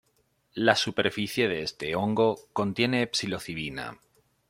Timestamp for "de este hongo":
1.47-2.39